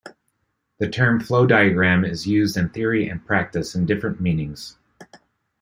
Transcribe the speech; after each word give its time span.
The 0.79 0.89
term 0.89 1.19
flow 1.19 1.45
diagram 1.45 2.03
is 2.05 2.25
used 2.25 2.57
in 2.57 2.69
theory 2.69 3.07
and 3.07 3.23
practice 3.23 3.75
in 3.75 3.85
different 3.85 4.19
meanings. 4.19 4.75